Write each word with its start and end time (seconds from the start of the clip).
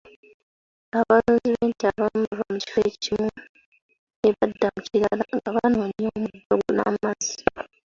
Abalunzi 0.99 1.49
b'ente 1.57 1.83
abamu 1.91 2.19
bava 2.27 2.43
mu 2.51 2.57
kifo 2.63 2.79
ekimu 2.89 3.29
ne 4.21 4.29
badda 4.37 4.67
mu 4.75 4.81
kirala 4.87 5.23
nga 5.37 5.49
banoonya 5.55 6.07
omuddo 6.15 6.55
n'amazzi. 6.75 7.41